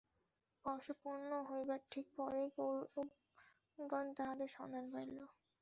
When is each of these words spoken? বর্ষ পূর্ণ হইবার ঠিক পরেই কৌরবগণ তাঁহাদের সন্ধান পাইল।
বর্ষ 0.65 0.87
পূর্ণ 1.01 1.31
হইবার 1.49 1.79
ঠিক 1.91 2.05
পরেই 2.17 2.47
কৌরবগণ 2.55 4.05
তাঁহাদের 4.17 4.49
সন্ধান 4.57 4.85
পাইল। 4.93 5.17